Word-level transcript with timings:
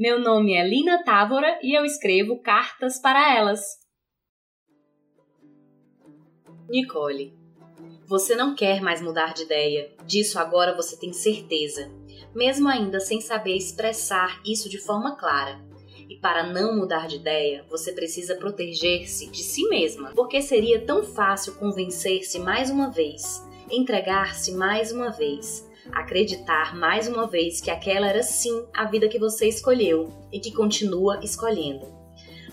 Meu 0.00 0.18
nome 0.18 0.54
é 0.54 0.66
Lina 0.66 1.04
Távora 1.04 1.58
e 1.62 1.76
eu 1.76 1.84
escrevo 1.84 2.40
cartas 2.40 2.98
para 2.98 3.36
elas. 3.36 3.60
Nicole, 6.70 7.36
você 8.06 8.34
não 8.34 8.54
quer 8.54 8.80
mais 8.80 9.02
mudar 9.02 9.34
de 9.34 9.42
ideia. 9.42 9.92
Disso 10.06 10.38
agora 10.38 10.74
você 10.74 10.96
tem 10.96 11.12
certeza, 11.12 11.92
mesmo 12.34 12.66
ainda 12.66 12.98
sem 12.98 13.20
saber 13.20 13.54
expressar 13.54 14.40
isso 14.42 14.70
de 14.70 14.78
forma 14.78 15.16
clara. 15.16 15.60
E 16.08 16.16
para 16.16 16.44
não 16.44 16.74
mudar 16.74 17.06
de 17.06 17.16
ideia, 17.16 17.66
você 17.68 17.92
precisa 17.92 18.36
proteger-se 18.36 19.30
de 19.30 19.42
si 19.42 19.68
mesma, 19.68 20.12
porque 20.14 20.40
seria 20.40 20.80
tão 20.80 21.02
fácil 21.02 21.56
convencer-se 21.56 22.38
mais 22.38 22.70
uma 22.70 22.90
vez, 22.90 23.46
entregar-se 23.70 24.52
mais 24.52 24.92
uma 24.92 25.10
vez, 25.10 25.69
acreditar 25.94 26.76
mais 26.76 27.08
uma 27.08 27.26
vez 27.26 27.60
que 27.60 27.70
aquela 27.70 28.08
era 28.08 28.22
sim 28.22 28.64
a 28.72 28.84
vida 28.84 29.08
que 29.08 29.18
você 29.18 29.46
escolheu 29.46 30.08
e 30.32 30.40
que 30.40 30.52
continua 30.52 31.20
escolhendo. 31.22 31.86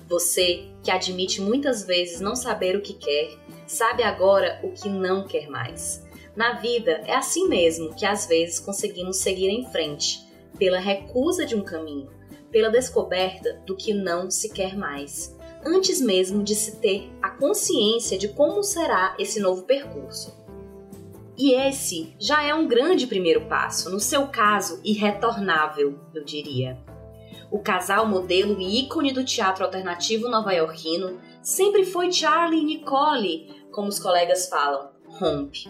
Você, 0.07 0.65
que 0.83 0.89
admite 0.89 1.41
muitas 1.41 1.83
vezes 1.83 2.21
não 2.21 2.35
saber 2.35 2.75
o 2.75 2.81
que 2.81 2.93
quer, 2.93 3.37
sabe 3.65 4.03
agora 4.03 4.59
o 4.63 4.71
que 4.71 4.87
não 4.87 5.27
quer 5.27 5.49
mais. 5.49 6.05
Na 6.35 6.53
vida 6.53 7.01
é 7.05 7.15
assim 7.15 7.47
mesmo 7.47 7.95
que 7.95 8.05
às 8.05 8.25
vezes 8.25 8.59
conseguimos 8.59 9.17
seguir 9.17 9.49
em 9.49 9.65
frente, 9.71 10.25
pela 10.57 10.79
recusa 10.79 11.45
de 11.45 11.55
um 11.55 11.61
caminho, 11.61 12.09
pela 12.51 12.69
descoberta 12.69 13.61
do 13.65 13.75
que 13.75 13.93
não 13.93 14.31
se 14.31 14.49
quer 14.49 14.77
mais, 14.77 15.35
antes 15.65 15.99
mesmo 15.99 16.43
de 16.43 16.55
se 16.55 16.77
ter 16.77 17.09
a 17.21 17.29
consciência 17.29 18.17
de 18.17 18.29
como 18.29 18.63
será 18.63 19.15
esse 19.19 19.39
novo 19.39 19.63
percurso. 19.63 20.46
E 21.37 21.53
esse 21.53 22.15
já 22.19 22.41
é 22.41 22.53
um 22.53 22.67
grande 22.67 23.05
primeiro 23.05 23.41
passo, 23.45 23.91
no 23.91 23.99
seu 23.99 24.27
caso, 24.27 24.81
irretornável, 24.83 25.99
eu 26.13 26.23
diria. 26.23 26.79
O 27.51 27.59
casal 27.59 28.07
modelo 28.07 28.59
e 28.59 28.79
ícone 28.79 29.13
do 29.13 29.23
teatro 29.23 29.63
alternativo 29.63 30.27
nova-iorquino 30.27 31.19
sempre 31.41 31.85
foi 31.85 32.11
Charlie 32.11 32.61
e 32.61 32.65
Nicole, 32.65 33.67
como 33.71 33.87
os 33.87 33.99
colegas 33.99 34.49
falam, 34.49 34.89
rompe. 35.05 35.69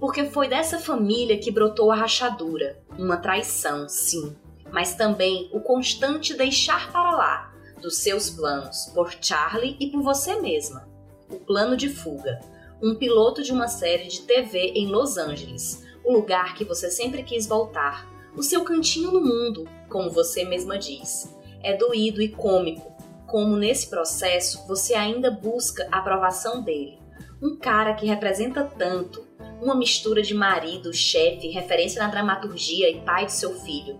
Porque 0.00 0.24
foi 0.24 0.48
dessa 0.48 0.78
família 0.78 1.38
que 1.38 1.52
brotou 1.52 1.92
a 1.92 1.96
rachadura, 1.96 2.82
uma 2.98 3.16
traição, 3.16 3.88
sim, 3.88 4.36
mas 4.72 4.94
também 4.94 5.48
o 5.52 5.60
constante 5.60 6.34
deixar 6.34 6.90
para 6.90 7.12
lá 7.12 7.52
dos 7.80 7.98
seus 7.98 8.28
planos 8.28 8.90
por 8.94 9.14
Charlie 9.20 9.76
e 9.78 9.86
por 9.90 10.02
você 10.02 10.40
mesma. 10.40 10.88
O 11.30 11.36
plano 11.36 11.76
de 11.76 11.88
fuga, 11.88 12.40
um 12.82 12.94
piloto 12.94 13.42
de 13.42 13.52
uma 13.52 13.68
série 13.68 14.06
de 14.06 14.22
TV 14.22 14.72
em 14.74 14.86
Los 14.88 15.16
Angeles, 15.16 15.82
o 16.04 16.12
lugar 16.12 16.54
que 16.54 16.64
você 16.64 16.90
sempre 16.90 17.22
quis 17.22 17.46
voltar, 17.46 18.06
o 18.36 18.42
seu 18.42 18.62
cantinho 18.64 19.10
no 19.10 19.20
mundo, 19.20 19.66
como 19.88 20.10
você 20.10 20.44
mesma 20.44 20.78
diz. 20.78 21.34
É 21.62 21.74
doído 21.74 22.20
e 22.20 22.28
cômico, 22.28 22.92
como 23.26 23.56
nesse 23.56 23.88
processo 23.88 24.66
você 24.68 24.94
ainda 24.94 25.30
busca 25.30 25.88
a 25.90 25.98
aprovação 25.98 26.62
dele. 26.62 26.98
Um 27.42 27.56
cara 27.56 27.94
que 27.94 28.06
representa 28.06 28.62
tanto, 28.62 29.26
uma 29.60 29.74
mistura 29.74 30.20
de 30.20 30.34
marido, 30.34 30.92
chefe, 30.92 31.48
referência 31.48 32.02
na 32.02 32.10
dramaturgia 32.10 32.90
e 32.90 33.00
pai 33.00 33.24
de 33.24 33.32
seu 33.32 33.54
filho. 33.60 33.98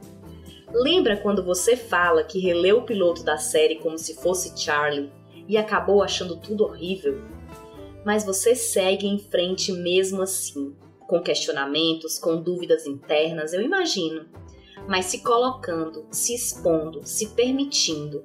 Lembra 0.70 1.16
quando 1.16 1.42
você 1.42 1.76
fala 1.76 2.22
que 2.22 2.38
releu 2.38 2.78
o 2.78 2.84
piloto 2.84 3.24
da 3.24 3.38
série 3.38 3.76
como 3.76 3.98
se 3.98 4.14
fosse 4.16 4.52
Charlie 4.54 5.10
e 5.48 5.56
acabou 5.56 6.02
achando 6.02 6.36
tudo 6.36 6.64
horrível? 6.64 7.35
Mas 8.06 8.24
você 8.24 8.54
segue 8.54 9.04
em 9.04 9.18
frente 9.18 9.72
mesmo 9.72 10.22
assim, 10.22 10.76
com 11.08 11.20
questionamentos, 11.20 12.20
com 12.20 12.40
dúvidas 12.40 12.86
internas, 12.86 13.52
eu 13.52 13.60
imagino, 13.60 14.26
mas 14.86 15.06
se 15.06 15.24
colocando, 15.24 16.06
se 16.12 16.32
expondo, 16.32 17.00
se 17.04 17.30
permitindo, 17.30 18.24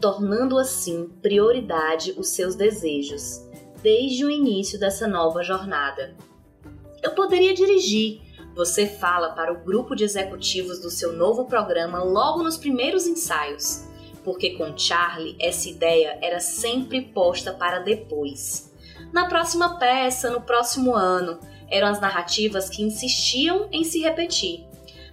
tornando 0.00 0.58
assim 0.58 1.08
prioridade 1.22 2.12
os 2.18 2.30
seus 2.30 2.56
desejos, 2.56 3.48
desde 3.80 4.24
o 4.24 4.30
início 4.30 4.80
dessa 4.80 5.06
nova 5.06 5.44
jornada. 5.44 6.16
Eu 7.00 7.12
poderia 7.12 7.54
dirigir. 7.54 8.22
Você 8.56 8.84
fala 8.84 9.30
para 9.30 9.52
o 9.52 9.64
grupo 9.64 9.94
de 9.94 10.02
executivos 10.02 10.80
do 10.80 10.90
seu 10.90 11.12
novo 11.12 11.44
programa 11.44 12.02
logo 12.02 12.42
nos 12.42 12.56
primeiros 12.56 13.06
ensaios, 13.06 13.84
porque 14.24 14.56
com 14.56 14.76
Charlie 14.76 15.36
essa 15.38 15.68
ideia 15.68 16.18
era 16.20 16.40
sempre 16.40 17.00
posta 17.00 17.52
para 17.52 17.78
depois 17.78 18.69
na 19.12 19.28
próxima 19.28 19.78
peça, 19.78 20.30
no 20.30 20.40
próximo 20.40 20.94
ano. 20.94 21.38
Eram 21.68 21.88
as 21.88 22.00
narrativas 22.00 22.68
que 22.68 22.82
insistiam 22.82 23.68
em 23.70 23.84
se 23.84 24.00
repetir. 24.00 24.64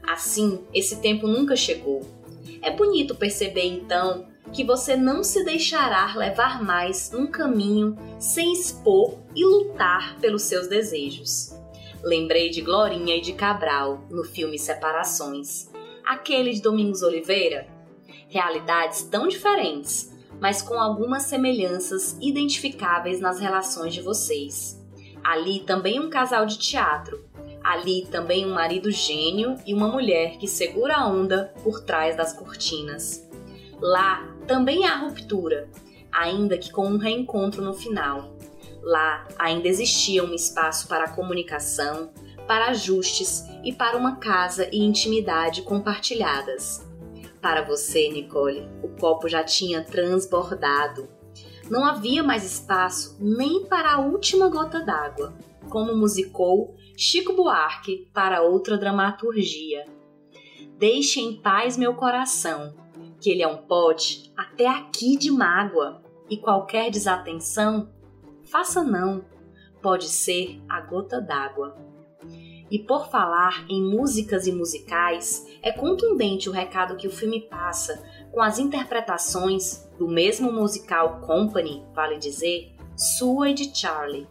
Assim, 0.08 0.64
esse 0.74 0.98
tempo 1.02 1.28
nunca 1.28 1.56
chegou. 1.56 2.02
É 2.62 2.72
bonito 2.72 3.14
perceber 3.16 3.66
então 3.66 4.26
que 4.54 4.64
você 4.64 4.96
não 4.96 5.24
se 5.24 5.44
deixará 5.44 6.14
levar 6.16 6.64
mais 6.64 7.12
num 7.12 7.28
caminho 7.28 7.98
sem 8.20 8.54
expor 8.54 9.20
e 9.36 9.44
lutar 9.44 10.18
pelos 10.20 10.44
seus 10.44 10.68
desejos. 10.68 11.54
Lembrei 12.04 12.50
de 12.50 12.62
Glorinha 12.62 13.18
e 13.18 13.22
de 13.22 13.34
Cabral 13.34 14.06
no 14.10 14.24
filme 14.24 14.58
Separações, 14.58 15.70
aquele 16.06 16.54
de 16.54 16.62
Domingos 16.62 17.02
Oliveira. 17.02 17.68
Realidades 18.30 19.04
tão 19.04 19.28
diferentes, 19.28 20.14
mas 20.40 20.62
com 20.62 20.80
algumas 20.80 21.24
semelhanças 21.24 22.18
identificáveis 22.22 23.20
nas 23.20 23.40
relações 23.40 23.94
de 23.94 24.02
vocês. 24.02 24.82
Ali 25.24 25.62
também 25.62 26.00
um 26.00 26.10
casal 26.10 26.46
de 26.46 26.58
teatro, 26.58 27.26
ali 27.64 28.06
também 28.06 28.46
um 28.46 28.54
marido 28.54 28.90
gênio 28.92 29.56
e 29.66 29.74
uma 29.74 29.88
mulher 29.88 30.38
que 30.38 30.48
segura 30.48 30.96
a 30.96 31.08
onda 31.08 31.54
por 31.64 31.82
trás 31.82 32.16
das 32.16 32.34
cortinas. 32.34 33.28
Lá 33.80 34.26
também 34.48 34.86
há 34.86 34.96
ruptura, 34.96 35.70
ainda 36.12 36.58
que 36.58 36.72
com 36.72 36.88
um 36.88 36.98
reencontro 36.98 37.62
no 37.62 37.74
final. 37.74 38.36
Lá 38.82 39.28
ainda 39.38 39.68
existia 39.68 40.24
um 40.24 40.34
espaço 40.34 40.88
para 40.88 41.10
comunicação, 41.10 42.10
para 42.48 42.68
ajustes 42.68 43.44
e 43.64 43.74
para 43.74 43.98
uma 43.98 44.16
casa 44.16 44.70
e 44.72 44.80
intimidade 44.80 45.62
compartilhadas. 45.64 46.87
Para 47.42 47.64
você, 47.64 48.10
Nicole, 48.10 48.68
o 48.84 48.90
copo 49.00 49.28
já 49.28 49.44
tinha 49.44 49.84
transbordado. 49.84 51.08
Não 51.70 51.86
havia 51.86 52.24
mais 52.24 52.44
espaço 52.44 53.18
nem 53.20 53.66
para 53.66 53.94
a 53.94 54.00
última 54.00 54.50
gota 54.50 54.80
d'água, 54.84 55.34
como 55.70 55.96
musicou 55.96 56.76
Chico 56.96 57.34
Buarque 57.34 58.10
para 58.14 58.42
outra 58.42 58.78
dramaturgia. 58.78 59.86
Deixe 60.78 61.20
em 61.20 61.42
paz 61.42 61.78
meu 61.78 61.94
coração, 61.94 62.74
que 63.20 63.30
ele 63.30 63.44
é 63.44 63.48
um 63.48 63.58
pote 63.58 64.32
até 64.36 64.68
aqui 64.68 65.18
de 65.18 65.30
mágoa, 65.30 66.02
e 66.30 66.38
qualquer 66.38 66.92
desatenção, 66.92 67.90
faça 68.44 68.84
não, 68.84 69.24
pode 69.82 70.06
ser 70.06 70.62
a 70.68 70.82
gota 70.82 71.22
d'água. 71.22 71.78
E 72.70 72.78
por 72.80 73.10
falar 73.10 73.66
em 73.70 73.82
músicas 73.82 74.46
e 74.46 74.52
musicais, 74.52 75.48
é 75.62 75.72
contundente 75.72 76.50
o 76.50 76.52
recado 76.52 76.98
que 76.98 77.08
o 77.08 77.12
filme 77.12 77.42
passa 77.42 78.04
com 78.32 78.42
as 78.42 78.60
interpretações 78.60 79.88
do 79.98 80.08
mesmo 80.08 80.52
musical 80.52 81.22
Company, 81.22 81.84
vale 81.94 82.18
dizer, 82.18 82.74
sua 82.96 83.50
e 83.50 83.54
de 83.54 83.76
Charlie. 83.76 84.28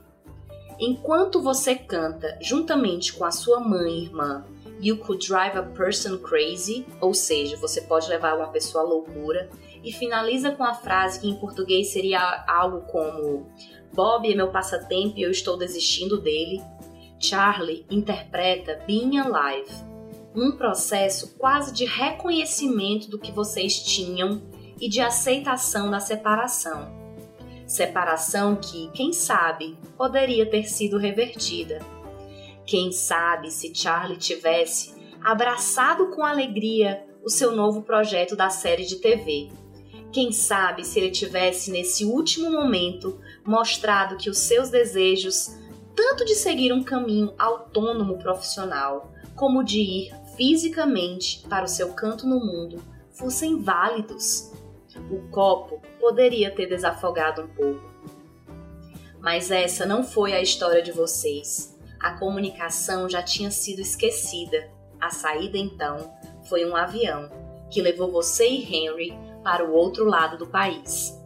Enquanto 0.78 1.40
você 1.40 1.74
canta 1.74 2.38
juntamente 2.40 3.14
com 3.14 3.24
a 3.24 3.30
sua 3.30 3.58
mãe 3.58 3.98
e 3.98 4.04
irmã 4.04 4.44
You 4.80 4.98
Could 4.98 5.26
Drive 5.26 5.56
a 5.56 5.62
Person 5.62 6.18
Crazy, 6.18 6.86
ou 7.00 7.14
seja, 7.14 7.56
você 7.56 7.80
pode 7.80 8.08
levar 8.08 8.36
uma 8.36 8.48
pessoa 8.48 8.84
à 8.84 8.86
loucura, 8.86 9.48
e 9.82 9.92
finaliza 9.92 10.50
com 10.50 10.64
a 10.64 10.74
frase 10.74 11.20
que 11.20 11.28
em 11.28 11.36
português 11.36 11.88
seria 11.88 12.44
algo 12.46 12.82
como 12.82 13.46
Bob 13.94 14.30
é 14.30 14.34
meu 14.34 14.48
passatempo 14.48 15.16
e 15.16 15.22
eu 15.22 15.30
estou 15.30 15.56
desistindo 15.56 16.20
dele, 16.20 16.60
Charlie 17.26 17.84
interpreta 17.90 18.80
Being 18.86 19.18
Alive, 19.18 19.72
um 20.32 20.52
processo 20.52 21.34
quase 21.36 21.72
de 21.72 21.84
reconhecimento 21.84 23.10
do 23.10 23.18
que 23.18 23.32
vocês 23.32 23.82
tinham 23.82 24.40
e 24.80 24.88
de 24.88 25.00
aceitação 25.00 25.90
da 25.90 25.98
separação. 25.98 26.94
Separação 27.66 28.54
que, 28.54 28.88
quem 28.92 29.12
sabe, 29.12 29.76
poderia 29.96 30.48
ter 30.48 30.68
sido 30.68 30.98
revertida. 30.98 31.80
Quem 32.64 32.92
sabe 32.92 33.50
se 33.50 33.74
Charlie 33.74 34.18
tivesse 34.18 34.94
abraçado 35.20 36.10
com 36.10 36.24
alegria 36.24 37.04
o 37.24 37.28
seu 37.28 37.50
novo 37.50 37.82
projeto 37.82 38.36
da 38.36 38.50
série 38.50 38.84
de 38.84 38.96
TV. 38.96 39.48
Quem 40.12 40.30
sabe 40.30 40.84
se 40.84 41.00
ele 41.00 41.10
tivesse, 41.10 41.72
nesse 41.72 42.04
último 42.04 42.52
momento, 42.52 43.20
mostrado 43.44 44.16
que 44.16 44.30
os 44.30 44.38
seus 44.38 44.70
desejos 44.70 45.65
tanto 45.96 46.26
de 46.26 46.34
seguir 46.34 46.72
um 46.72 46.84
caminho 46.84 47.32
autônomo 47.38 48.18
profissional, 48.18 49.10
como 49.34 49.64
de 49.64 49.80
ir 49.80 50.14
fisicamente 50.36 51.44
para 51.48 51.64
o 51.64 51.68
seu 51.68 51.94
canto 51.94 52.26
no 52.26 52.38
mundo, 52.38 52.82
fossem 53.10 53.62
válidos. 53.62 54.52
O 55.10 55.28
copo 55.30 55.80
poderia 55.98 56.50
ter 56.54 56.66
desafogado 56.66 57.42
um 57.42 57.48
pouco. 57.48 57.96
Mas 59.20 59.50
essa 59.50 59.84
não 59.86 60.04
foi 60.04 60.34
a 60.34 60.40
história 60.40 60.82
de 60.82 60.92
vocês. 60.92 61.76
A 61.98 62.12
comunicação 62.12 63.08
já 63.08 63.22
tinha 63.22 63.50
sido 63.50 63.80
esquecida. 63.80 64.70
A 65.00 65.10
saída, 65.10 65.58
então, 65.58 66.14
foi 66.44 66.64
um 66.64 66.76
avião. 66.76 67.30
que 67.68 67.82
levou 67.82 68.12
você 68.12 68.48
e 68.48 68.62
Henry 68.62 69.12
para 69.42 69.64
o 69.64 69.72
outro 69.72 70.04
lado 70.04 70.38
do 70.38 70.46
país. 70.46 71.20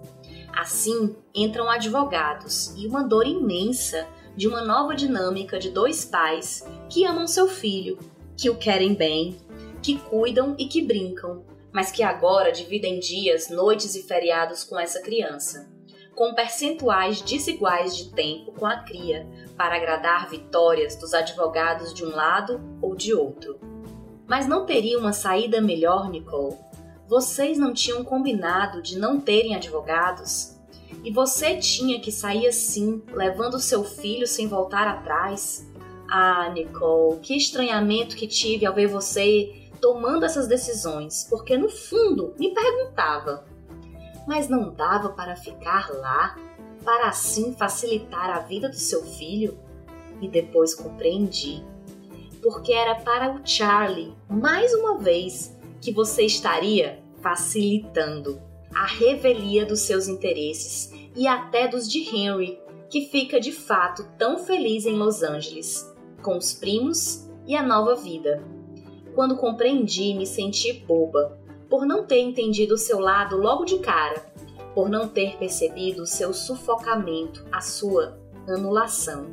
Assim, 0.57 1.15
entram 1.35 1.69
advogados 1.69 2.75
e 2.77 2.87
uma 2.87 3.03
dor 3.03 3.27
imensa 3.27 4.09
de 4.41 4.49
uma 4.49 4.65
nova 4.65 4.97
dinâmica 4.97 5.59
de 5.59 5.69
dois 5.69 6.03
pais 6.03 6.67
que 6.89 7.05
amam 7.05 7.27
seu 7.27 7.47
filho, 7.47 7.99
que 8.35 8.49
o 8.49 8.57
querem 8.57 8.95
bem, 8.95 9.37
que 9.83 9.99
cuidam 9.99 10.55
e 10.59 10.65
que 10.65 10.81
brincam, 10.81 11.45
mas 11.71 11.93
que 11.93 12.03
agora 12.03 12.51
dividem 12.51 12.99
dias, 12.99 13.51
noites 13.51 13.95
e 13.95 14.03
feriados 14.03 14.65
com 14.65 14.81
essa 14.81 15.03
criança, 15.03 15.71
com 16.15 16.33
percentuais 16.33 17.21
desiguais 17.21 17.95
de 17.95 18.15
tempo 18.15 18.53
com 18.53 18.65
a 18.65 18.79
cria, 18.79 19.29
para 19.59 19.77
agradar 19.77 20.31
vitórias 20.31 20.97
dos 20.97 21.13
advogados 21.13 21.93
de 21.93 22.03
um 22.03 22.09
lado 22.09 22.63
ou 22.81 22.97
de 22.97 23.13
outro. 23.13 23.61
Mas 24.27 24.49
não 24.49 24.65
teria 24.65 24.99
uma 24.99 25.13
saída 25.13 25.61
melhor, 25.61 26.09
Nicole? 26.09 26.57
Vocês 27.07 27.59
não 27.59 27.75
tinham 27.75 28.03
combinado 28.03 28.81
de 28.81 28.99
não 28.99 29.21
terem 29.21 29.55
advogados? 29.55 30.59
E 31.03 31.11
você 31.11 31.57
tinha 31.57 32.01
que 32.01 32.13
sair 32.13 32.47
assim, 32.47 33.03
levando 33.13 33.59
seu 33.59 33.85
filho 33.85 34.27
sem 34.27 34.47
voltar 34.47 34.87
atrás? 34.87 35.67
Ah, 36.11 36.51
Nicole, 36.51 37.21
que 37.21 37.37
estranhamento 37.37 38.17
que 38.17 38.27
tive 38.27 38.67
ao 38.67 38.75
ver 38.75 38.89
você 38.89 39.69
tomando 39.81 40.25
essas 40.25 40.47
decisões, 40.47 41.27
porque 41.31 41.57
no 41.57 41.69
fundo 41.69 42.35
me 42.39 42.53
perguntava: 42.53 43.45
mas 44.27 44.49
não 44.49 44.73
dava 44.73 45.11
para 45.11 45.37
ficar 45.37 45.91
lá, 45.91 46.37
para 46.85 47.09
assim 47.09 47.55
facilitar 47.55 48.31
a 48.31 48.41
vida 48.41 48.69
do 48.69 48.77
seu 48.77 49.03
filho? 49.03 49.59
E 50.21 50.29
depois 50.29 50.75
compreendi, 50.75 51.65
porque 52.43 52.73
era 52.73 52.95
para 52.97 53.33
o 53.33 53.41
Charlie, 53.45 54.15
mais 54.29 54.75
uma 54.75 54.99
vez, 54.99 55.57
que 55.81 55.93
você 55.93 56.25
estaria 56.25 57.03
facilitando 57.23 58.41
a 58.75 58.87
revelia 58.87 59.67
dos 59.67 59.81
seus 59.81 60.09
interesses 60.09 60.93
e 61.17 61.27
até 61.27 61.69
dos 61.69 61.89
de 61.89 61.99
Henry, 61.99 62.59
que 62.89 63.07
fica 63.07 63.41
de 63.41 63.53
fato 63.53 64.07
tão 64.19 64.39
feliz 64.39 64.87
em 64.87 64.97
Los 64.97 65.23
Angeles, 65.23 65.93
com 66.23 66.37
os 66.37 66.53
primos 66.53 67.29
e 67.47 67.55
a 67.55 67.63
nova 67.63 67.95
vida. 67.95 68.43
Quando 69.15 69.37
compreendi, 69.37 70.15
me 70.15 70.27
senti 70.27 70.73
boba, 70.73 71.39
por 71.69 71.87
não 71.87 72.05
ter 72.05 72.19
entendido 72.19 72.75
o 72.75 72.79
seu 72.79 72.99
lado 72.99 73.37
logo 73.37 73.65
de 73.65 73.79
cara, 73.79 74.25
por 74.75 74.89
não 74.89 75.09
ter 75.09 75.37
percebido 75.37 76.03
o 76.03 76.07
seu 76.07 76.33
sufocamento, 76.33 77.45
a 77.51 77.61
sua 77.61 78.19
anulação. 78.49 79.27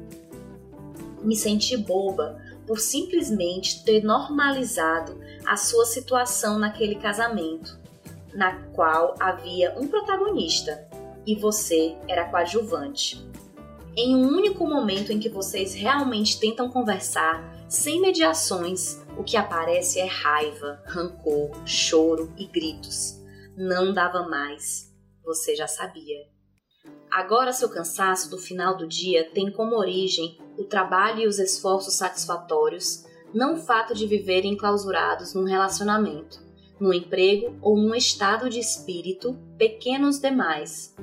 Me 1.23 1.35
senti 1.35 1.75
boba 1.77 2.41
por 2.65 2.79
simplesmente 2.79 3.83
ter 3.83 4.03
normalizado 4.03 5.17
a 5.45 5.55
sua 5.55 5.85
situação 5.85 6.59
naquele 6.59 6.95
casamento, 6.95 7.79
na 8.37 8.53
qual 8.73 9.15
havia 9.19 9.73
um 9.79 9.87
protagonista 9.87 10.87
e 11.25 11.33
você 11.33 11.97
era 12.07 12.29
coadjuvante. 12.29 13.27
Em 13.95 14.15
um 14.15 14.27
único 14.27 14.67
momento 14.67 15.11
em 15.11 15.19
que 15.19 15.27
vocês 15.27 15.73
realmente 15.73 16.39
tentam 16.39 16.69
conversar, 16.69 17.65
sem 17.67 17.99
mediações, 17.99 19.01
o 19.17 19.23
que 19.23 19.35
aparece 19.35 19.99
é 19.99 20.05
raiva, 20.05 20.79
rancor, 20.85 21.49
choro 21.65 22.31
e 22.37 22.45
gritos. 22.45 23.19
Não 23.57 23.91
dava 23.91 24.29
mais. 24.29 24.93
Você 25.25 25.55
já 25.55 25.67
sabia. 25.67 26.27
Agora 27.09 27.51
seu 27.51 27.69
cansaço 27.69 28.29
do 28.29 28.37
final 28.37 28.77
do 28.77 28.87
dia 28.87 29.31
tem 29.31 29.51
como 29.51 29.75
origem 29.75 30.37
o 30.59 30.63
trabalho 30.63 31.21
e 31.21 31.27
os 31.27 31.39
esforços 31.39 31.95
satisfatórios, 31.95 33.03
não 33.33 33.55
o 33.55 33.57
fato 33.57 33.95
de 33.95 34.05
viverem 34.05 34.53
enclausurados 34.53 35.33
num 35.33 35.43
relacionamento, 35.43 36.39
num 36.79 36.94
emprego 36.94 37.56
ou 37.62 37.77
num 37.77 37.95
estado 37.95 38.50
de 38.50 38.59
espírito 38.59 39.38
pequenos 39.57 40.19
demais. 40.19 40.95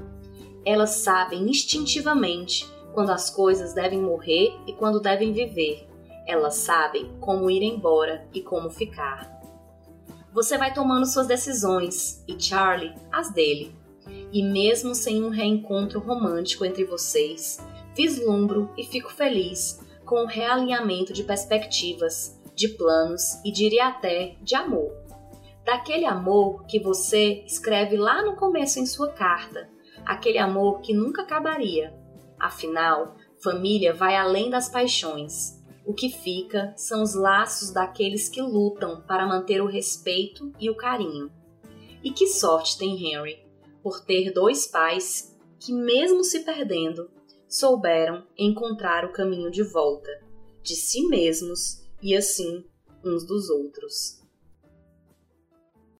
Elas 0.64 0.90
sabem 0.90 1.42
instintivamente 1.48 2.68
quando 2.92 3.10
as 3.10 3.28
coisas 3.28 3.74
devem 3.74 4.00
morrer 4.00 4.52
e 4.66 4.72
quando 4.72 5.00
devem 5.00 5.32
viver 5.32 5.88
elas 6.26 6.56
sabem 6.56 7.10
como 7.20 7.50
ir 7.50 7.62
embora 7.62 8.26
e 8.32 8.40
como 8.40 8.70
ficar. 8.70 9.30
Você 10.32 10.58
vai 10.58 10.72
tomando 10.72 11.06
suas 11.06 11.26
decisões 11.26 12.24
e 12.26 12.40
Charlie 12.40 12.94
as 13.12 13.32
dele. 13.32 13.74
E 14.32 14.42
mesmo 14.42 14.94
sem 14.94 15.22
um 15.22 15.28
reencontro 15.28 16.00
romântico 16.00 16.64
entre 16.64 16.84
vocês, 16.84 17.58
vislumbro 17.94 18.70
e 18.76 18.84
fico 18.84 19.12
feliz 19.12 19.80
com 20.04 20.24
o 20.24 20.26
realinhamento 20.26 21.12
de 21.12 21.22
perspectivas, 21.22 22.38
de 22.54 22.68
planos 22.68 23.40
e 23.44 23.52
diria 23.52 23.88
até 23.88 24.36
de 24.42 24.54
amor. 24.54 24.92
Daquele 25.64 26.04
amor 26.04 26.66
que 26.66 26.78
você 26.78 27.42
escreve 27.46 27.96
lá 27.96 28.22
no 28.22 28.36
começo 28.36 28.78
em 28.78 28.86
sua 28.86 29.12
carta, 29.12 29.70
aquele 30.04 30.38
amor 30.38 30.80
que 30.80 30.92
nunca 30.92 31.22
acabaria. 31.22 31.94
Afinal, 32.38 33.16
família 33.42 33.94
vai 33.94 34.16
além 34.16 34.50
das 34.50 34.68
paixões 34.68 35.64
o 35.86 35.92
que 35.92 36.08
fica 36.08 36.72
são 36.76 37.02
os 37.02 37.14
laços 37.14 37.70
daqueles 37.70 38.28
que 38.28 38.40
lutam 38.40 39.02
para 39.02 39.26
manter 39.26 39.60
o 39.60 39.66
respeito 39.66 40.50
e 40.58 40.70
o 40.70 40.76
carinho. 40.76 41.30
E 42.02 42.10
que 42.10 42.26
sorte 42.26 42.78
tem 42.78 43.12
Henry 43.12 43.44
por 43.82 44.00
ter 44.00 44.32
dois 44.32 44.66
pais 44.66 45.36
que, 45.60 45.72
mesmo 45.72 46.24
se 46.24 46.40
perdendo, 46.40 47.10
souberam 47.46 48.26
encontrar 48.36 49.04
o 49.04 49.12
caminho 49.12 49.50
de 49.50 49.62
volta 49.62 50.10
de 50.62 50.74
si 50.74 51.06
mesmos 51.06 51.82
e 52.02 52.16
assim 52.16 52.64
uns 53.04 53.26
dos 53.26 53.50
outros. 53.50 54.23